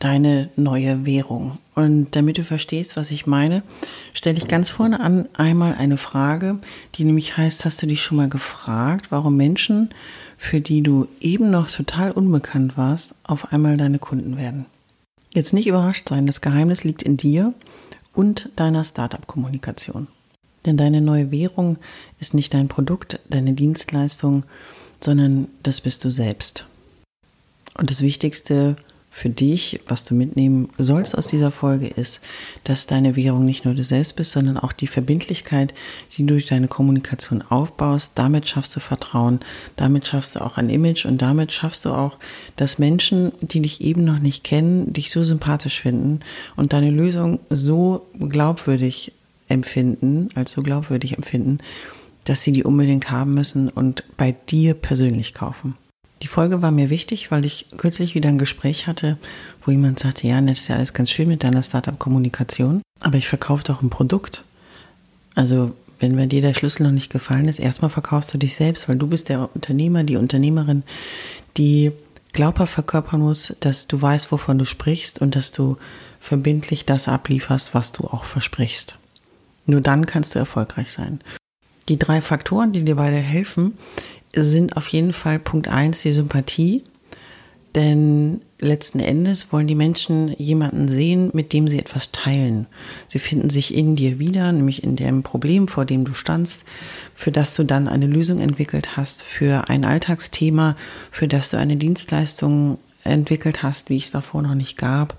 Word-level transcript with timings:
deine 0.00 0.48
neue 0.56 1.06
Währung. 1.06 1.58
Und 1.74 2.16
damit 2.16 2.38
du 2.38 2.44
verstehst, 2.44 2.96
was 2.96 3.10
ich 3.10 3.26
meine, 3.26 3.62
stelle 4.12 4.38
ich 4.38 4.48
ganz 4.48 4.70
vorne 4.70 4.98
an 4.98 5.28
einmal 5.34 5.74
eine 5.74 5.98
Frage, 5.98 6.58
die 6.94 7.04
nämlich 7.04 7.36
heißt, 7.36 7.64
hast 7.64 7.80
du 7.82 7.86
dich 7.86 8.02
schon 8.02 8.16
mal 8.16 8.28
gefragt, 8.28 9.12
warum 9.12 9.36
Menschen, 9.36 9.90
für 10.36 10.60
die 10.60 10.82
du 10.82 11.06
eben 11.20 11.50
noch 11.50 11.70
total 11.70 12.10
unbekannt 12.10 12.76
warst, 12.76 13.14
auf 13.24 13.52
einmal 13.52 13.76
deine 13.76 13.98
Kunden 13.98 14.36
werden? 14.36 14.66
Jetzt 15.32 15.52
nicht 15.52 15.68
überrascht 15.68 16.08
sein, 16.08 16.26
das 16.26 16.40
Geheimnis 16.40 16.82
liegt 16.82 17.02
in 17.02 17.16
dir 17.16 17.54
und 18.14 18.48
deiner 18.56 18.84
Startup-Kommunikation. 18.84 20.08
Denn 20.64 20.76
deine 20.76 21.02
neue 21.02 21.30
Währung 21.30 21.76
ist 22.18 22.34
nicht 22.34 22.54
dein 22.54 22.68
Produkt, 22.68 23.20
deine 23.28 23.52
Dienstleistung, 23.52 24.44
sondern 25.02 25.48
das 25.62 25.82
bist 25.82 26.04
du 26.04 26.10
selbst. 26.10 26.66
Und 27.78 27.90
das 27.90 28.00
Wichtigste 28.00 28.76
für 29.12 29.28
dich, 29.28 29.80
was 29.88 30.04
du 30.04 30.14
mitnehmen 30.14 30.68
sollst 30.78 31.18
aus 31.18 31.26
dieser 31.26 31.50
Folge, 31.50 31.88
ist, 31.88 32.20
dass 32.62 32.86
deine 32.86 33.16
Währung 33.16 33.44
nicht 33.44 33.64
nur 33.64 33.74
du 33.74 33.82
selbst 33.82 34.14
bist, 34.14 34.30
sondern 34.30 34.56
auch 34.56 34.72
die 34.72 34.86
Verbindlichkeit, 34.86 35.74
die 36.12 36.22
du 36.22 36.34
durch 36.34 36.46
deine 36.46 36.68
Kommunikation 36.68 37.42
aufbaust. 37.42 38.12
Damit 38.14 38.48
schaffst 38.48 38.74
du 38.76 38.80
Vertrauen, 38.80 39.40
damit 39.74 40.06
schaffst 40.06 40.36
du 40.36 40.40
auch 40.40 40.56
ein 40.56 40.70
Image 40.70 41.06
und 41.06 41.20
damit 41.20 41.52
schaffst 41.52 41.84
du 41.84 41.90
auch, 41.90 42.18
dass 42.54 42.78
Menschen, 42.78 43.32
die 43.40 43.60
dich 43.60 43.80
eben 43.80 44.04
noch 44.04 44.20
nicht 44.20 44.44
kennen, 44.44 44.92
dich 44.92 45.10
so 45.10 45.24
sympathisch 45.24 45.80
finden 45.80 46.20
und 46.54 46.72
deine 46.72 46.90
Lösung 46.90 47.40
so 47.50 48.06
glaubwürdig 48.16 49.12
empfinden, 49.48 50.28
als 50.36 50.52
so 50.52 50.62
glaubwürdig 50.62 51.16
empfinden, 51.16 51.58
dass 52.24 52.42
sie 52.42 52.52
die 52.52 52.62
unbedingt 52.62 53.10
haben 53.10 53.34
müssen 53.34 53.68
und 53.68 54.04
bei 54.16 54.32
dir 54.32 54.74
persönlich 54.74 55.34
kaufen. 55.34 55.76
Die 56.22 56.28
Folge 56.28 56.60
war 56.60 56.70
mir 56.70 56.90
wichtig, 56.90 57.30
weil 57.30 57.44
ich 57.44 57.66
kürzlich 57.76 58.14
wieder 58.14 58.28
ein 58.28 58.38
Gespräch 58.38 58.86
hatte, 58.86 59.16
wo 59.64 59.70
jemand 59.70 59.98
sagte, 59.98 60.26
ja, 60.26 60.40
das 60.40 60.60
ist 60.60 60.68
ja 60.68 60.76
alles 60.76 60.92
ganz 60.92 61.10
schön 61.10 61.28
mit 61.28 61.42
deiner 61.44 61.62
Startup-Kommunikation, 61.62 62.82
aber 63.00 63.16
ich 63.16 63.28
verkaufe 63.28 63.64
doch 63.64 63.80
ein 63.80 63.90
Produkt. 63.90 64.44
Also 65.34 65.74
wenn 65.98 66.16
bei 66.16 66.26
dir 66.26 66.42
der 66.42 66.54
Schlüssel 66.54 66.82
noch 66.82 66.92
nicht 66.92 67.10
gefallen 67.10 67.48
ist, 67.48 67.58
erstmal 67.58 67.90
verkaufst 67.90 68.34
du 68.34 68.38
dich 68.38 68.54
selbst, 68.54 68.88
weil 68.88 68.96
du 68.96 69.06
bist 69.06 69.28
der 69.28 69.54
Unternehmer, 69.54 70.04
die 70.04 70.16
Unternehmerin, 70.16 70.82
die 71.56 71.92
glaubhaft 72.32 72.74
verkörpern 72.74 73.20
muss, 73.20 73.56
dass 73.60 73.86
du 73.86 74.00
weißt, 74.00 74.30
wovon 74.30 74.58
du 74.58 74.64
sprichst 74.64 75.20
und 75.20 75.36
dass 75.36 75.52
du 75.52 75.78
verbindlich 76.20 76.84
das 76.84 77.08
ablieferst, 77.08 77.74
was 77.74 77.92
du 77.92 78.04
auch 78.04 78.24
versprichst. 78.24 78.96
Nur 79.66 79.80
dann 79.80 80.06
kannst 80.06 80.34
du 80.34 80.38
erfolgreich 80.38 80.92
sein. 80.92 81.20
Die 81.88 81.98
drei 81.98 82.20
Faktoren, 82.20 82.72
die 82.72 82.84
dir 82.84 82.96
beide 82.96 83.16
helfen, 83.16 83.74
sind 84.34 84.76
auf 84.76 84.88
jeden 84.88 85.12
Fall 85.12 85.38
Punkt 85.38 85.68
eins 85.68 86.02
die 86.02 86.12
Sympathie. 86.12 86.84
Denn 87.76 88.40
letzten 88.58 88.98
Endes 88.98 89.52
wollen 89.52 89.68
die 89.68 89.76
Menschen 89.76 90.34
jemanden 90.38 90.88
sehen, 90.88 91.30
mit 91.34 91.52
dem 91.52 91.68
sie 91.68 91.78
etwas 91.78 92.10
teilen. 92.10 92.66
Sie 93.06 93.20
finden 93.20 93.48
sich 93.48 93.74
in 93.74 93.94
dir 93.94 94.18
wieder, 94.18 94.50
nämlich 94.50 94.82
in 94.82 94.96
dem 94.96 95.22
Problem, 95.22 95.68
vor 95.68 95.84
dem 95.84 96.04
du 96.04 96.12
standst, 96.14 96.64
für 97.14 97.30
das 97.30 97.54
du 97.54 97.62
dann 97.62 97.86
eine 97.86 98.06
Lösung 98.06 98.40
entwickelt 98.40 98.96
hast, 98.96 99.22
für 99.22 99.68
ein 99.68 99.84
Alltagsthema, 99.84 100.76
für 101.12 101.28
das 101.28 101.50
du 101.50 101.58
eine 101.58 101.76
Dienstleistung 101.76 102.78
entwickelt 103.04 103.62
hast, 103.62 103.88
wie 103.88 103.98
es 103.98 104.10
davor 104.10 104.42
noch 104.42 104.56
nicht 104.56 104.76
gab, 104.76 105.16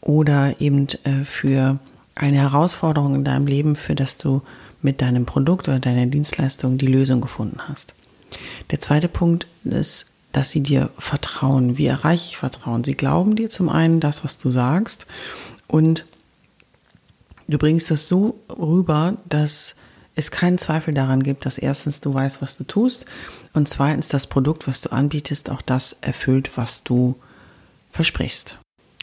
oder 0.00 0.60
eben 0.60 0.86
äh, 1.04 1.24
für 1.24 1.78
eine 2.14 2.38
Herausforderung 2.38 3.14
in 3.16 3.24
deinem 3.24 3.46
Leben, 3.46 3.76
für 3.76 3.94
das 3.94 4.16
du 4.16 4.40
mit 4.80 5.02
deinem 5.02 5.26
Produkt 5.26 5.68
oder 5.68 5.78
deiner 5.78 6.06
Dienstleistung 6.06 6.78
die 6.78 6.86
Lösung 6.86 7.20
gefunden 7.20 7.58
hast. 7.68 7.95
Der 8.70 8.80
zweite 8.80 9.08
Punkt 9.08 9.46
ist, 9.64 10.06
dass 10.32 10.50
sie 10.50 10.60
dir 10.60 10.90
vertrauen. 10.98 11.78
Wie 11.78 11.86
erreiche 11.86 12.26
ich 12.26 12.36
Vertrauen? 12.36 12.84
Sie 12.84 12.94
glauben 12.94 13.36
dir 13.36 13.48
zum 13.48 13.68
einen 13.68 14.00
das, 14.00 14.24
was 14.24 14.38
du 14.38 14.50
sagst 14.50 15.06
und 15.66 16.04
du 17.48 17.58
bringst 17.58 17.90
das 17.90 18.08
so 18.08 18.38
rüber, 18.50 19.16
dass 19.28 19.76
es 20.14 20.30
keinen 20.30 20.58
Zweifel 20.58 20.94
daran 20.94 21.22
gibt, 21.22 21.46
dass 21.46 21.58
erstens 21.58 22.00
du 22.00 22.12
weißt, 22.12 22.42
was 22.42 22.56
du 22.56 22.64
tust 22.64 23.06
und 23.52 23.68
zweitens 23.68 24.08
das 24.08 24.26
Produkt, 24.26 24.66
was 24.66 24.80
du 24.80 24.90
anbietest, 24.90 25.50
auch 25.50 25.62
das 25.62 25.94
erfüllt, 26.00 26.50
was 26.56 26.84
du 26.84 27.16
versprichst. 27.90 28.56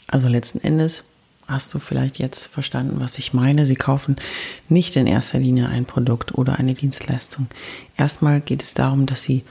Also 0.07 0.27
letzten 0.27 0.59
Endes 0.59 1.03
hast 1.47 1.73
du 1.73 1.79
vielleicht 1.79 2.19
jetzt 2.19 2.47
verstanden, 2.47 2.99
was 2.99 3.17
ich 3.17 3.33
meine. 3.33 3.65
Sie 3.65 3.75
kaufen 3.75 4.15
nicht 4.69 4.95
in 4.95 5.07
erster 5.07 5.39
Linie 5.39 5.69
ein 5.69 5.85
Produkt 5.85 6.33
oder 6.35 6.57
eine 6.57 6.73
Dienstleistung. 6.73 7.47
Erstmal 7.97 8.41
geht 8.41 8.63
es 8.63 8.73
darum, 8.73 9.05
dass 9.05 9.23
sie 9.23 9.43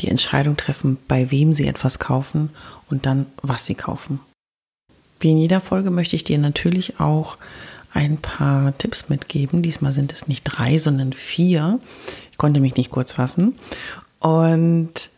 die 0.00 0.08
Entscheidung 0.08 0.56
treffen, 0.56 0.98
bei 1.08 1.30
wem 1.30 1.52
sie 1.52 1.66
etwas 1.66 1.98
kaufen 1.98 2.50
und 2.90 3.06
dann, 3.06 3.26
was 3.42 3.66
sie 3.66 3.74
kaufen. 3.74 4.20
Wie 5.20 5.30
in 5.30 5.38
jeder 5.38 5.60
Folge 5.60 5.90
möchte 5.90 6.16
ich 6.16 6.24
dir 6.24 6.38
natürlich 6.38 7.00
auch 7.00 7.38
ein 7.92 8.18
paar 8.18 8.76
Tipps 8.76 9.08
mitgeben. 9.08 9.62
Diesmal 9.62 9.92
sind 9.92 10.12
es 10.12 10.28
nicht 10.28 10.42
drei, 10.44 10.76
sondern 10.76 11.14
vier. 11.14 11.80
Ich 12.30 12.36
konnte 12.36 12.60
mich 12.60 12.76
nicht 12.76 12.90
kurz 12.90 13.12
fassen. 13.12 13.58
Und 14.20 15.08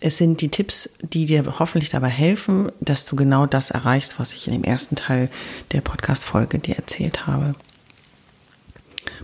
es 0.00 0.16
sind 0.16 0.40
die 0.40 0.48
Tipps, 0.48 0.90
die 1.02 1.26
dir 1.26 1.58
hoffentlich 1.58 1.90
dabei 1.90 2.08
helfen, 2.08 2.72
dass 2.80 3.04
du 3.04 3.16
genau 3.16 3.46
das 3.46 3.70
erreichst, 3.70 4.18
was 4.18 4.32
ich 4.32 4.46
in 4.46 4.54
dem 4.54 4.64
ersten 4.64 4.96
Teil 4.96 5.28
der 5.72 5.82
Podcast-Folge 5.82 6.58
dir 6.58 6.76
erzählt 6.76 7.26
habe. 7.26 7.54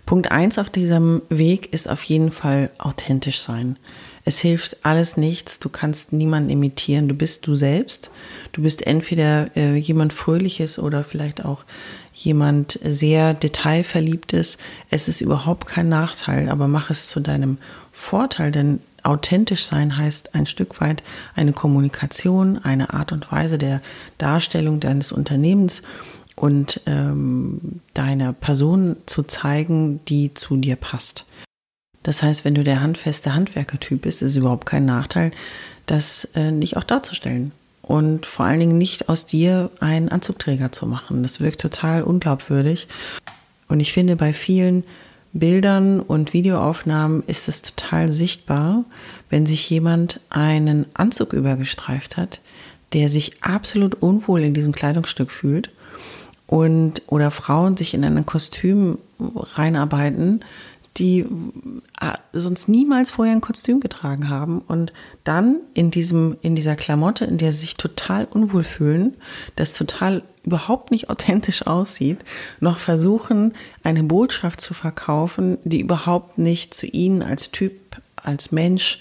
Punkt 0.05 0.31
eins 0.31 0.59
auf 0.59 0.71
diesem 0.71 1.23
Weg 1.31 1.73
ist 1.73 1.89
auf 1.89 2.03
jeden 2.05 2.31
Fall 2.31 2.71
authentisch 2.79 3.41
sein. 3.41 3.79
Es 4.25 4.39
hilft 4.39 4.85
alles 4.85 5.17
nichts, 5.17 5.59
du 5.59 5.69
kannst 5.69 6.13
niemanden 6.13 6.51
imitieren, 6.51 7.09
du 7.09 7.15
bist 7.15 7.47
du 7.47 7.55
selbst. 7.55 8.11
Du 8.53 8.63
bist 8.63 8.87
entweder 8.87 9.57
äh, 9.57 9.77
jemand 9.77 10.13
Fröhliches 10.13 10.79
oder 10.79 11.05
vielleicht 11.05 11.45
auch 11.45 11.65
jemand 12.13 12.79
sehr 12.83 13.35
detailverliebtes. 13.35 14.59
Es 14.91 15.09
ist 15.09 15.21
überhaupt 15.21 15.67
kein 15.67 15.89
Nachteil, 15.89 16.49
aber 16.49 16.69
mach 16.69 16.91
es 16.91 17.09
zu 17.09 17.21
deinem 17.21 17.59
Vorteil, 17.93 18.51
denn 18.51 18.81
authentisch 19.06 19.65
sein 19.65 19.97
heißt 19.97 20.34
ein 20.34 20.47
Stück 20.47 20.81
weit 20.81 21.03
eine 21.34 21.53
Kommunikation, 21.53 22.59
eine 22.59 22.93
Art 22.93 23.12
und 23.12 23.31
Weise 23.31 23.59
der 23.59 23.81
Darstellung 24.19 24.81
deines 24.81 25.12
Unternehmens 25.12 25.83
und 26.34 26.81
ähm, 26.87 27.81
deiner 27.95 28.33
Person 28.33 28.97
zu 29.06 29.22
zeigen, 29.22 30.00
die 30.06 30.34
zu 30.34 30.56
dir 30.56 30.77
passt. 30.77 31.25
Das 32.03 32.22
heißt, 32.22 32.45
wenn 32.45 32.55
du 32.55 32.62
der 32.62 32.83
handfeste 32.83 33.34
Handwerkertyp 33.34 34.03
bist, 34.03 34.22
ist 34.22 34.33
es 34.33 34.36
überhaupt 34.36 34.66
kein 34.66 34.84
Nachteil, 34.84 35.31
das 35.86 36.28
äh, 36.34 36.51
nicht 36.51 36.77
auch 36.77 36.84
darzustellen. 36.84 37.53
Und 37.83 38.27
vor 38.27 38.47
allen 38.47 38.60
Dingen 38.60 38.78
nicht 38.78 39.09
aus 39.09 39.27
dir 39.27 39.71
einen 39.81 40.09
Anzugträger 40.09 40.72
zu 40.72 40.86
machen. 40.86 41.22
Das 41.22 41.41
wirkt 41.41 41.60
total 41.60 42.03
unglaubwürdig. 42.03 42.89
Und 43.69 43.81
ich 43.81 43.92
finde, 43.92 44.16
bei 44.16 44.33
vielen 44.33 44.84
Bildern 45.38 46.00
und 46.00 46.33
Videoaufnahmen 46.33 47.22
ist 47.27 47.48
es 47.48 47.62
total 47.62 48.10
sichtbar, 48.12 48.84
wenn 49.30 49.47
sich 49.47 49.68
jemand 49.68 50.21
einen 50.30 50.86
Anzug 50.94 51.33
übergestreift 51.33 52.16
hat, 52.16 52.41
der 52.92 53.10
sich 53.10 53.42
absolut 53.42 54.03
unwohl 54.03 54.42
in 54.42 54.54
diesem 54.54 54.72
Kleidungsstück 54.72 55.30
fühlt 55.30 55.71
und 56.47 57.03
oder 57.06 57.30
Frauen 57.30 57.77
sich 57.77 57.94
in 57.94 58.04
ein 58.04 58.27
Kostüm 58.27 58.98
reinarbeiten, 59.18 60.44
die 60.97 61.27
äh, 62.01 62.13
sonst 62.33 62.69
niemals 62.69 63.10
vorher 63.10 63.34
ein 63.34 63.41
Kostüm 63.41 63.81
getragen 63.81 64.28
haben 64.28 64.60
und 64.60 64.93
dann 65.25 65.60
in 65.75 65.91
diesem 65.91 66.37
in 66.43 66.57
dieser 66.57 66.77
Klamotte, 66.77 67.25
in 67.25 67.39
der 67.39 67.53
sie 67.53 67.60
sich 67.60 67.77
total 67.77 68.27
unwohl 68.27 68.65
fühlen, 68.65 69.16
das 69.57 69.75
total 69.75 70.22
überhaupt 70.43 70.91
nicht 70.91 71.10
authentisch 71.10 71.66
aussieht, 71.66 72.19
noch 72.60 72.78
versuchen 72.78 73.54
eine 73.83 74.04
Botschaft 74.04 74.60
zu 74.60 74.75
verkaufen, 74.75 75.59
die 75.65 75.81
überhaupt 75.81 76.39
nicht 76.39 76.75
zu 76.75 76.87
ihnen 76.87 77.22
als 77.22 77.51
Typ 77.51 77.72
als 78.16 78.53
Mensch 78.53 79.01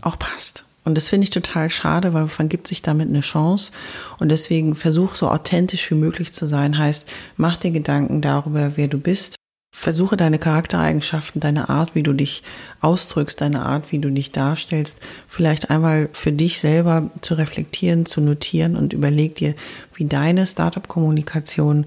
auch 0.00 0.18
passt. 0.18 0.64
Und 0.84 0.94
das 0.94 1.08
finde 1.08 1.24
ich 1.24 1.30
total 1.30 1.68
schade, 1.68 2.14
weil 2.14 2.28
man 2.38 2.48
gibt 2.48 2.68
sich 2.68 2.80
damit 2.80 3.08
eine 3.08 3.20
Chance. 3.20 3.72
Und 4.20 4.28
deswegen 4.28 4.76
versuch 4.76 5.16
so 5.16 5.28
authentisch 5.28 5.90
wie 5.90 5.96
möglich 5.96 6.32
zu 6.32 6.46
sein. 6.46 6.78
Heißt, 6.78 7.08
mach 7.36 7.56
dir 7.56 7.72
Gedanken 7.72 8.22
darüber, 8.22 8.76
wer 8.76 8.86
du 8.86 8.98
bist. 8.98 9.34
Versuche 9.78 10.16
deine 10.16 10.38
Charaktereigenschaften, 10.38 11.38
deine 11.38 11.68
Art, 11.68 11.94
wie 11.94 12.02
du 12.02 12.14
dich 12.14 12.42
ausdrückst, 12.80 13.42
deine 13.42 13.66
Art, 13.66 13.92
wie 13.92 13.98
du 13.98 14.10
dich 14.10 14.32
darstellst, 14.32 15.00
vielleicht 15.28 15.68
einmal 15.68 16.08
für 16.14 16.32
dich 16.32 16.60
selber 16.60 17.10
zu 17.20 17.34
reflektieren, 17.34 18.06
zu 18.06 18.22
notieren 18.22 18.74
und 18.74 18.94
überleg 18.94 19.34
dir, 19.34 19.54
wie 19.94 20.06
deine 20.06 20.46
Startup-Kommunikation 20.46 21.84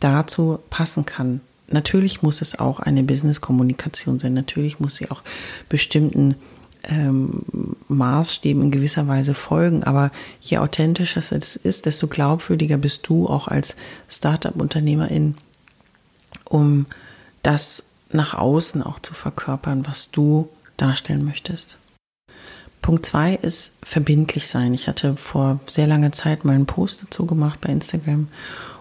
dazu 0.00 0.58
passen 0.68 1.06
kann. 1.06 1.40
Natürlich 1.70 2.22
muss 2.22 2.42
es 2.42 2.58
auch 2.58 2.80
eine 2.80 3.04
Business-Kommunikation 3.04 4.18
sein. 4.18 4.34
Natürlich 4.34 4.80
muss 4.80 4.96
sie 4.96 5.08
auch 5.08 5.22
bestimmten 5.68 6.34
ähm, 6.88 7.44
Maßstäben 7.86 8.64
in 8.64 8.70
gewisser 8.72 9.06
Weise 9.06 9.34
folgen. 9.34 9.84
Aber 9.84 10.10
je 10.40 10.58
authentischer 10.58 11.20
es 11.20 11.54
ist, 11.54 11.86
desto 11.86 12.08
glaubwürdiger 12.08 12.78
bist 12.78 13.08
du 13.08 13.28
auch 13.28 13.46
als 13.46 13.76
Startup-Unternehmerin, 14.08 15.36
um 16.44 16.86
das 17.42 17.84
nach 18.10 18.34
außen 18.34 18.82
auch 18.82 19.00
zu 19.00 19.14
verkörpern, 19.14 19.86
was 19.86 20.10
du 20.10 20.48
darstellen 20.76 21.24
möchtest. 21.24 21.78
Punkt 22.82 23.04
zwei 23.04 23.34
ist 23.34 23.76
verbindlich 23.82 24.46
sein. 24.46 24.72
Ich 24.72 24.88
hatte 24.88 25.16
vor 25.16 25.60
sehr 25.66 25.86
langer 25.86 26.12
Zeit 26.12 26.44
mal 26.44 26.54
einen 26.54 26.66
Post 26.66 27.02
dazu 27.02 27.26
gemacht 27.26 27.60
bei 27.60 27.70
Instagram 27.70 28.28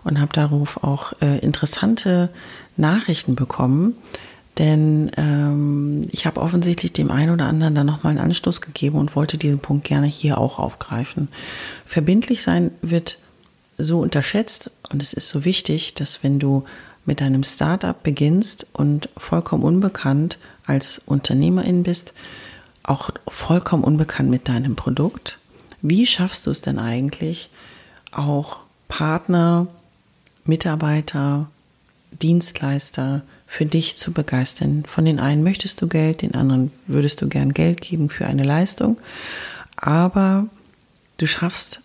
und 0.04 0.20
habe 0.20 0.32
darauf 0.32 0.84
auch 0.84 1.14
äh, 1.22 1.40
interessante 1.40 2.30
Nachrichten 2.78 3.36
bekommen. 3.36 3.96
Denn 4.58 5.12
ähm, 5.18 6.08
ich 6.12 6.26
habe 6.26 6.42
offensichtlich 6.42 6.94
dem 6.94 7.12
einen 7.12 7.32
oder 7.32 7.46
anderen 7.46 7.76
da 7.76 7.84
nochmal 7.84 8.12
einen 8.12 8.26
Anstoß 8.26 8.62
gegeben 8.62 8.98
und 8.98 9.16
wollte 9.16 9.38
diesen 9.38 9.60
Punkt 9.60 9.84
gerne 9.86 10.08
hier 10.08 10.38
auch 10.38 10.58
aufgreifen. 10.58 11.28
Verbindlich 11.86 12.42
sein 12.42 12.72
wird 12.82 13.20
so 13.78 14.00
unterschätzt 14.00 14.72
und 14.90 15.04
es 15.04 15.14
ist 15.14 15.30
so 15.30 15.46
wichtig, 15.46 15.94
dass 15.94 16.24
wenn 16.24 16.40
du 16.40 16.64
mit 17.08 17.22
deinem 17.22 17.44
Startup 17.44 18.02
beginnst 18.04 18.68
und 18.74 19.10
vollkommen 19.18 19.64
unbekannt 19.64 20.38
als 20.68 21.02
Unternehmerin 21.06 21.82
bist, 21.82 22.14
auch 22.84 23.10
vollkommen 23.28 23.84
unbekannt 23.84 24.30
mit 24.30 24.48
deinem 24.48 24.76
Produkt, 24.76 25.40
wie 25.82 26.06
schaffst 26.06 26.46
du 26.46 26.52
es 26.52 26.62
denn 26.62 26.78
eigentlich, 26.78 27.50
auch 28.12 28.60
Partner, 28.88 29.68
Mitarbeiter, 30.44 31.50
Dienstleister 32.12 33.22
für 33.46 33.66
dich 33.66 33.96
zu 33.96 34.12
begeistern. 34.12 34.84
Von 34.86 35.06
den 35.06 35.20
einen 35.20 35.44
möchtest 35.44 35.82
du 35.82 35.88
Geld, 35.88 36.22
den 36.22 36.36
anderen 36.36 36.72
würdest 36.88 37.22
du 37.22 37.30
gern 37.30 37.54
Geld 37.54 37.82
geben 37.82 38.10
für 38.10 38.26
eine 38.26 38.44
Leistung, 38.44 38.98
aber 39.78 40.48
du 41.18 41.26
schaffst 41.26 41.82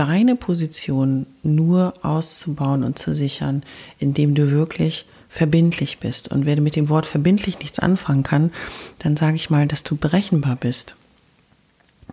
deine 0.00 0.34
Position 0.34 1.26
nur 1.42 1.94
auszubauen 2.02 2.82
und 2.84 2.98
zu 2.98 3.14
sichern, 3.14 3.62
indem 3.98 4.34
du 4.34 4.50
wirklich 4.50 5.04
verbindlich 5.28 5.98
bist. 5.98 6.28
Und 6.28 6.46
wer 6.46 6.60
mit 6.60 6.74
dem 6.74 6.88
Wort 6.88 7.06
verbindlich 7.06 7.58
nichts 7.58 7.78
anfangen 7.78 8.22
kann, 8.22 8.50
dann 8.98 9.16
sage 9.16 9.36
ich 9.36 9.50
mal, 9.50 9.66
dass 9.66 9.82
du 9.82 9.96
berechenbar 9.96 10.56
bist. 10.56 10.96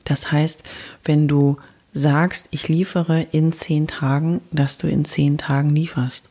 Das 0.04 0.32
heißt, 0.32 0.64
wenn 1.04 1.28
du 1.28 1.58
sagst, 1.94 2.50
ich 2.52 2.68
liefere 2.68 3.26
in 3.32 3.54
zehn 3.54 3.88
Tagen, 3.88 4.42
dass 4.52 4.78
du 4.78 4.88
in 4.88 5.06
zehn 5.06 5.38
Tagen 5.38 5.76
lieferst 5.76 6.26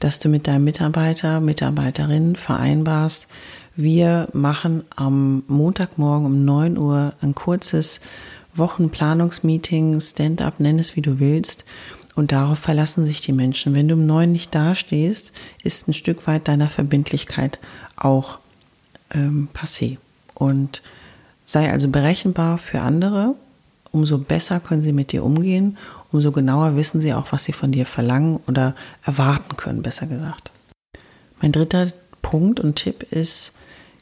dass 0.00 0.18
du 0.18 0.28
mit 0.28 0.46
deinem 0.46 0.64
Mitarbeiter, 0.64 1.40
Mitarbeiterin 1.40 2.36
vereinbarst, 2.36 3.26
wir 3.74 4.28
machen 4.32 4.84
am 4.96 5.44
Montagmorgen 5.46 6.26
um 6.26 6.44
9 6.44 6.76
Uhr 6.76 7.14
ein 7.22 7.34
kurzes 7.34 8.00
Wochenplanungsmeeting, 8.54 10.00
Stand-up, 10.00 10.60
nenn 10.60 10.78
es 10.78 10.96
wie 10.96 11.02
du 11.02 11.18
willst. 11.18 11.64
Und 12.14 12.32
darauf 12.32 12.58
verlassen 12.58 13.06
sich 13.06 13.22
die 13.22 13.32
Menschen. 13.32 13.74
Wenn 13.74 13.88
du 13.88 13.94
um 13.94 14.04
9 14.04 14.30
nicht 14.30 14.54
dastehst, 14.54 15.32
ist 15.62 15.88
ein 15.88 15.94
Stück 15.94 16.26
weit 16.26 16.46
deiner 16.46 16.68
Verbindlichkeit 16.68 17.58
auch 17.96 18.38
ähm, 19.14 19.48
passé. 19.54 19.96
Und 20.34 20.82
sei 21.44 21.72
also 21.72 21.88
berechenbar 21.88 22.58
für 22.58 22.80
andere. 22.80 23.34
Umso 23.90 24.18
besser 24.18 24.60
können 24.60 24.82
sie 24.82 24.92
mit 24.92 25.12
dir 25.12 25.24
umgehen 25.24 25.78
umso 26.12 26.30
genauer 26.30 26.76
wissen 26.76 27.00
sie 27.00 27.14
auch, 27.14 27.32
was 27.32 27.44
sie 27.44 27.52
von 27.52 27.72
dir 27.72 27.86
verlangen 27.86 28.38
oder 28.46 28.74
erwarten 29.04 29.56
können, 29.56 29.82
besser 29.82 30.06
gesagt. 30.06 30.50
Mein 31.40 31.52
dritter 31.52 31.88
Punkt 32.20 32.60
und 32.60 32.76
Tipp 32.76 33.02
ist 33.10 33.52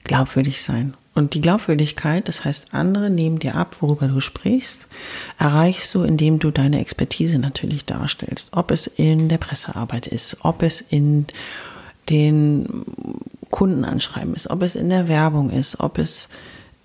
glaubwürdig 0.05 0.63
sein. 0.63 0.95
Und 1.15 1.35
die 1.35 1.41
Glaubwürdigkeit, 1.41 2.29
das 2.29 2.45
heißt, 2.45 2.69
andere 2.73 3.11
nehmen 3.11 3.41
dir 3.41 3.57
ab, 3.57 3.77
worüber 3.81 4.07
du 4.07 4.21
sprichst, 4.21 4.87
erreichst 5.39 5.95
du, 5.95 6.03
indem 6.03 6.39
du 6.39 6.51
deine 6.51 6.81
Expertise 6.81 7.39
natürlich 7.39 7.85
darstellst. 7.85 8.51
Ob 8.53 8.71
es 8.71 8.87
in 8.87 9.29
der 9.29 9.39
Pressearbeit 9.39 10.07
ist, 10.07 10.39
ob 10.43 10.63
es 10.63 10.81
in 10.81 11.27
den 12.09 12.85
Kundenanschreiben 13.51 14.35
ist, 14.35 14.51
ob 14.51 14.63
es 14.63 14.77
in 14.77 14.89
der 14.89 15.09
Werbung 15.09 15.51
ist, 15.51 15.81
ob 15.81 15.99
es 15.99 16.29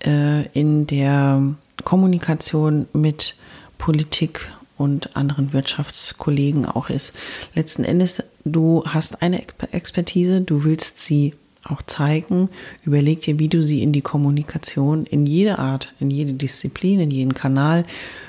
äh, 0.04 0.46
in 0.48 0.86
der 0.86 1.54
Kommunikation 1.84 2.86
mit 2.92 3.36
Politik 3.78 4.48
und 4.76 5.16
anderen 5.16 5.52
Wirtschaftskollegen 5.52 6.66
auch 6.66 6.90
ist. 6.90 7.12
Letzten 7.54 7.84
Endes, 7.84 8.22
du 8.44 8.84
hast 8.86 9.22
eine 9.22 9.42
Expertise, 9.72 10.40
du 10.40 10.64
willst 10.64 11.00
sie 11.00 11.34
auch 11.70 11.82
zeigen. 11.82 12.48
Überleg 12.84 13.20
dir, 13.20 13.38
wie 13.38 13.48
du 13.48 13.62
sie 13.62 13.82
in 13.82 13.92
die 13.92 14.00
Kommunikation, 14.00 15.04
in 15.04 15.26
jede 15.26 15.58
Art, 15.58 15.94
in 16.00 16.10
jede 16.10 16.32
Disziplin, 16.32 17.00
in 17.00 17.10
jeden 17.10 17.34
Kanal, 17.34 17.84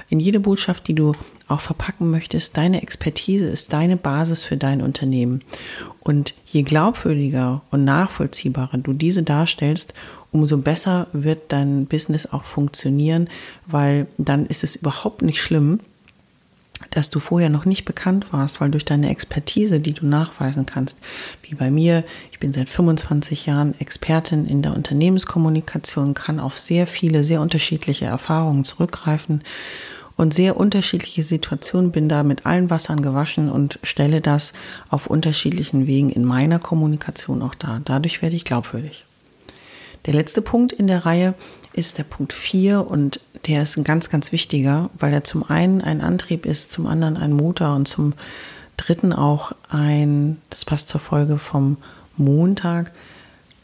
in 0.10 0.20
jede 0.20 0.40
Botschaft, 0.40 0.88
die 0.88 0.96
du 0.96 1.14
auch 1.48 1.62
verpacken 1.62 2.12
möchtest. 2.12 2.58
Deine 2.58 2.82
Expertise 2.82 3.48
ist 3.48 3.74
deine 3.74 3.98
Basis 3.98 4.44
für 4.44 4.58
dein 4.58 4.82
Unternehmen. 4.82 5.40
Und 6.00 6.34
je 6.46 6.64
glaubwürdiger 6.64 7.62
und 7.72 7.86
nachvollziehbarer 7.86 8.78
du 8.78 8.94
diese 8.94 9.24
darstellst, 9.24 9.94
umso 10.32 10.58
besser 10.58 11.08
wird 11.14 11.52
dein 11.54 11.86
Business 11.86 12.26
auch 12.26 12.44
funktionieren, 12.44 13.30
weil 13.66 14.08
dann 14.18 14.46
ist 14.46 14.64
es 14.64 14.76
überhaupt 14.76 15.22
nicht 15.22 15.42
schlimm, 15.42 15.80
dass 16.92 17.10
du 17.10 17.20
vorher 17.20 17.50
noch 17.50 17.66
nicht 17.66 17.86
bekannt 17.86 18.32
warst, 18.32 18.62
weil 18.62 18.70
durch 18.70 18.86
deine 18.86 19.10
Expertise, 19.10 19.80
die 19.80 19.94
du 19.94 20.06
nachweisen 20.06 20.66
kannst, 20.66 21.00
wie 21.44 21.56
bei 21.56 21.72
mir, 21.72 22.04
ich 22.32 22.40
bin 22.40 22.54
seit 22.54 22.70
25 22.70 23.46
Jahren 23.46 23.80
Expertin 23.80 24.46
in 24.46 24.62
der 24.62 24.76
Unternehmenskommunikation, 24.76 26.14
kann 26.14 26.40
auf 26.40 26.58
sehr 26.58 26.88
viele, 26.88 27.24
sehr 27.24 27.42
unterschiedliche 27.42 28.06
Erfahrungen 28.06 28.64
zurückgreifen 28.64 29.44
und 30.16 30.34
sehr 30.34 30.58
unterschiedliche 30.58 31.24
Situationen, 31.24 31.92
bin 31.92 32.10
da 32.10 32.24
mit 32.24 32.46
allen 32.46 32.70
Wassern 32.70 33.02
gewaschen 33.02 33.50
und 33.50 33.80
stelle 33.84 34.22
das 34.22 34.54
auf 34.90 35.08
unterschiedlichen 35.08 35.88
Wegen 35.88 36.10
in 36.10 36.26
meiner 36.26 36.60
Kommunikation 36.60 37.42
auch 37.42 37.56
dar. 37.56 37.82
Dadurch 37.86 38.22
werde 38.22 38.36
ich 38.36 38.44
glaubwürdig. 38.44 39.06
Der 40.06 40.14
letzte 40.14 40.42
Punkt 40.42 40.72
in 40.72 40.88
der 40.88 41.06
Reihe 41.06 41.34
ist 41.78 41.98
der 41.98 42.04
Punkt 42.04 42.34
4 42.34 42.90
und 42.90 43.22
der 43.46 43.64
ist 43.64 43.78
ein 43.78 43.84
ganz, 43.84 44.10
ganz 44.10 44.32
wichtiger, 44.32 44.90
weil 44.98 45.14
er 45.14 45.24
zum 45.24 45.44
einen 45.50 45.82
ein 45.82 46.02
Antrieb 46.02 46.46
ist, 46.46 46.72
zum 46.72 46.88
anderen 46.88 47.18
ein 47.18 47.34
Motor 47.34 47.76
und 47.76 47.88
zum 47.88 48.14
dritten 48.78 49.14
auch 49.14 49.52
ein, 49.70 50.42
das 50.50 50.66
passt 50.66 50.88
zur 50.88 51.00
Folge 51.00 51.38
vom 51.38 51.78
Montag, 52.16 52.92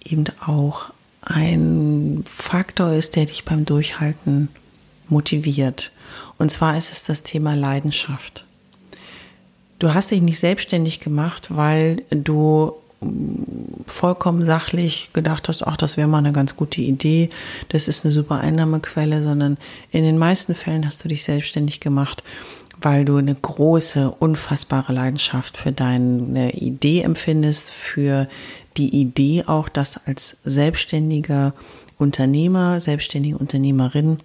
eben 0.03 0.25
auch 0.45 0.91
ein 1.21 2.23
Faktor 2.27 2.93
ist, 2.93 3.15
der 3.15 3.25
dich 3.25 3.45
beim 3.45 3.65
Durchhalten 3.65 4.49
motiviert. 5.07 5.91
Und 6.37 6.51
zwar 6.51 6.77
ist 6.77 6.91
es 6.91 7.03
das 7.03 7.23
Thema 7.23 7.55
Leidenschaft. 7.55 8.45
Du 9.79 9.93
hast 9.93 10.11
dich 10.11 10.21
nicht 10.21 10.39
selbstständig 10.39 10.99
gemacht, 10.99 11.47
weil 11.49 12.03
du 12.11 12.73
vollkommen 13.85 14.45
sachlich 14.45 15.09
gedacht 15.13 15.47
hast, 15.47 15.65
ach, 15.65 15.77
das 15.77 15.97
wäre 15.97 16.07
mal 16.07 16.19
eine 16.19 16.33
ganz 16.33 16.55
gute 16.55 16.81
Idee, 16.81 17.29
das 17.69 17.87
ist 17.87 18.05
eine 18.05 18.11
super 18.11 18.39
Einnahmequelle, 18.39 19.21
sondern 19.23 19.57
in 19.91 20.03
den 20.03 20.17
meisten 20.17 20.55
Fällen 20.55 20.85
hast 20.85 21.03
du 21.03 21.09
dich 21.09 21.23
selbstständig 21.23 21.79
gemacht, 21.79 22.23
weil 22.81 23.05
du 23.05 23.17
eine 23.17 23.35
große, 23.35 24.11
unfassbare 24.11 24.93
Leidenschaft 24.93 25.57
für 25.57 25.71
deine 25.71 26.51
Idee 26.53 27.01
empfindest, 27.01 27.71
für 27.71 28.27
die 28.77 28.89
Idee 28.89 29.43
auch, 29.47 29.69
das 29.69 29.99
als 30.05 30.37
selbstständiger 30.43 31.53
Unternehmer, 31.97 32.81
selbstständige 32.81 33.37
Unternehmerin 33.37 34.17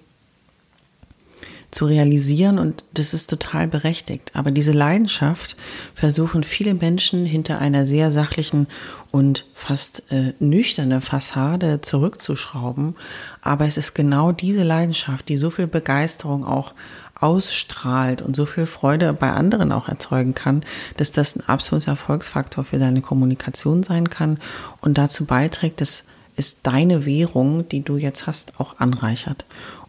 zu 1.71 1.87
realisieren 1.87 2.59
und 2.59 2.85
das 2.95 3.15
ist 3.15 3.29
total 3.29 3.69
berechtigt. 3.69 4.31
Aber 4.35 4.51
diese 4.51 4.73
Leidenschaft 4.73 5.57
versuchen 5.95 6.45
viele 6.45 6.75
Menschen 6.75 7.27
hinter 7.27 7.59
einer 7.59 7.87
sehr 7.87 8.11
sachlichen 8.11 8.67
und 9.11 9.47
fast 9.55 10.11
äh, 10.11 10.33
nüchterne 10.39 11.01
Fassade 11.01 11.81
zurückzuschrauben. 11.81 12.97
Aber 13.43 13.67
es 13.67 13.77
ist 13.77 13.95
genau 13.95 14.33
diese 14.33 14.63
Leidenschaft, 14.63 15.29
die 15.29 15.37
so 15.37 15.51
viel 15.51 15.67
Begeisterung 15.67 16.45
auch 16.45 16.75
ausstrahlt 17.21 18.23
und 18.23 18.37
so 18.37 18.47
viel 18.47 18.67
Freude 18.67 19.13
bei 19.13 19.33
anderen 19.33 19.73
auch 19.73 19.89
erzeugen 19.89 20.35
kann, 20.35 20.65
dass 20.97 21.13
das 21.13 21.37
ein 21.37 21.49
absoluter 21.49 21.93
Erfolgsfaktor 21.93 22.65
für 22.65 22.79
deine 22.79 23.03
Kommunikation 23.03 23.83
sein 23.83 24.09
kann 24.09 24.39
und 24.81 24.99
dazu 24.99 25.27
beiträgt, 25.27 25.81
dass 25.81 26.05
ist 26.39 26.67
deine 26.67 27.05
Währung, 27.05 27.69
die 27.69 27.83
du 27.83 27.97
jetzt 27.97 28.27
hast, 28.27 28.59
auch 28.61 28.79
anreichert 28.79 29.45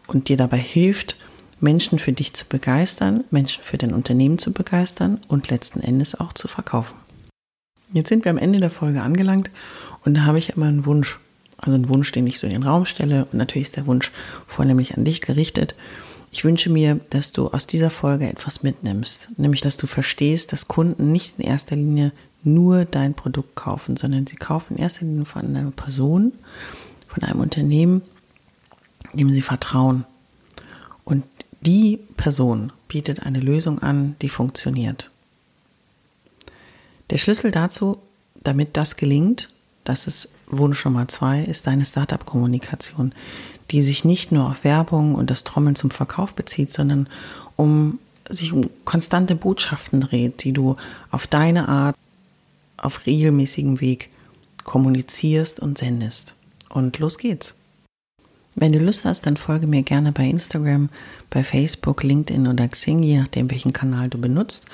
und 0.08 0.28
dir 0.28 0.36
dabei 0.36 0.58
hilft, 0.58 1.16
Menschen 1.60 1.98
für 1.98 2.12
dich 2.12 2.34
zu 2.34 2.46
begeistern, 2.46 3.24
Menschen 3.30 3.62
für 3.62 3.78
dein 3.78 3.92
Unternehmen 3.92 4.38
zu 4.38 4.52
begeistern 4.52 5.20
und 5.28 5.50
letzten 5.50 5.80
Endes 5.80 6.18
auch 6.18 6.32
zu 6.32 6.48
verkaufen. 6.48 6.94
Jetzt 7.92 8.08
sind 8.08 8.24
wir 8.24 8.30
am 8.30 8.38
Ende 8.38 8.60
der 8.60 8.70
Folge 8.70 9.02
angelangt 9.02 9.50
und 10.04 10.14
da 10.14 10.24
habe 10.24 10.38
ich 10.38 10.50
immer 10.50 10.66
einen 10.66 10.86
Wunsch. 10.86 11.18
Also 11.58 11.74
einen 11.74 11.88
Wunsch, 11.88 12.10
den 12.12 12.26
ich 12.26 12.38
so 12.38 12.46
in 12.46 12.54
den 12.54 12.62
Raum 12.62 12.86
stelle. 12.86 13.26
Und 13.26 13.34
natürlich 13.34 13.68
ist 13.68 13.76
der 13.76 13.86
Wunsch 13.86 14.12
vornehmlich 14.46 14.96
an 14.96 15.04
dich 15.04 15.20
gerichtet. 15.20 15.74
Ich 16.32 16.44
wünsche 16.44 16.70
mir, 16.70 17.00
dass 17.10 17.32
du 17.32 17.48
aus 17.48 17.66
dieser 17.66 17.90
Folge 17.90 18.28
etwas 18.28 18.62
mitnimmst. 18.62 19.28
Nämlich, 19.36 19.60
dass 19.60 19.76
du 19.76 19.86
verstehst, 19.86 20.52
dass 20.52 20.68
Kunden 20.68 21.12
nicht 21.12 21.38
in 21.38 21.44
erster 21.44 21.76
Linie 21.76 22.12
nur 22.42 22.86
dein 22.86 23.14
Produkt 23.14 23.56
kaufen, 23.56 23.96
sondern 23.96 24.26
sie 24.26 24.36
kaufen 24.36 24.76
in 24.76 24.82
erster 24.82 25.04
Linie 25.04 25.26
von 25.26 25.44
einer 25.44 25.70
Person, 25.72 26.32
von 27.08 27.24
einem 27.24 27.40
Unternehmen, 27.40 28.00
dem 29.12 29.30
sie 29.30 29.42
vertrauen. 29.42 30.06
Und 31.04 31.24
die 31.60 31.98
Person 32.16 32.72
bietet 32.88 33.22
eine 33.24 33.40
Lösung 33.40 33.80
an, 33.80 34.16
die 34.22 34.28
funktioniert. 34.28 35.10
Der 37.10 37.18
Schlüssel 37.18 37.50
dazu, 37.50 37.98
damit 38.42 38.76
das 38.76 38.96
gelingt, 38.96 39.48
das 39.84 40.06
ist 40.06 40.30
Wunsch 40.46 40.84
Nummer 40.84 41.08
zwei, 41.08 41.42
ist 41.42 41.66
deine 41.66 41.84
Startup-Kommunikation, 41.84 43.12
die 43.70 43.82
sich 43.82 44.04
nicht 44.04 44.32
nur 44.32 44.48
auf 44.48 44.64
Werbung 44.64 45.14
und 45.14 45.30
das 45.30 45.44
Trommeln 45.44 45.76
zum 45.76 45.90
Verkauf 45.90 46.34
bezieht, 46.34 46.70
sondern 46.70 47.08
um 47.56 47.98
sich 48.28 48.52
um 48.52 48.70
konstante 48.84 49.34
Botschaften 49.34 50.00
dreht, 50.00 50.44
die 50.44 50.52
du 50.52 50.76
auf 51.10 51.26
deine 51.26 51.68
Art, 51.68 51.96
auf 52.76 53.06
regelmäßigem 53.06 53.80
Weg 53.80 54.10
kommunizierst 54.64 55.60
und 55.60 55.78
sendest. 55.78 56.34
Und 56.68 56.98
los 56.98 57.18
geht's. 57.18 57.54
Wenn 58.54 58.72
du 58.72 58.78
Lust 58.78 59.04
hast, 59.04 59.26
dann 59.26 59.36
folge 59.36 59.66
mir 59.66 59.82
gerne 59.82 60.12
bei 60.12 60.24
Instagram, 60.24 60.88
bei 61.30 61.44
Facebook, 61.44 62.02
LinkedIn 62.02 62.48
oder 62.48 62.66
Xing, 62.68 63.02
je 63.02 63.20
nachdem, 63.20 63.50
welchen 63.50 63.72
Kanal 63.72 64.08
du 64.08 64.18
benutzt 64.18 64.66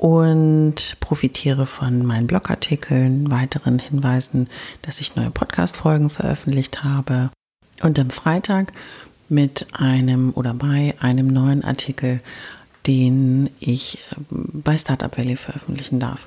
und 0.00 0.96
profitiere 1.00 1.66
von 1.66 2.06
meinen 2.06 2.26
Blogartikeln, 2.26 3.30
weiteren 3.30 3.78
Hinweisen, 3.78 4.48
dass 4.80 5.02
ich 5.02 5.14
neue 5.14 5.30
Podcast-Folgen 5.30 6.08
veröffentlicht 6.08 6.82
habe 6.82 7.30
und 7.82 7.98
am 7.98 8.08
Freitag 8.08 8.72
mit 9.28 9.66
einem 9.72 10.32
oder 10.32 10.54
bei 10.54 10.94
einem 11.00 11.26
neuen 11.26 11.64
Artikel, 11.64 12.20
den 12.86 13.50
ich 13.60 13.98
äh, 14.12 14.14
bei 14.30 14.78
Startup 14.78 15.16
Valley 15.16 15.36
veröffentlichen 15.36 16.00
darf. 16.00 16.26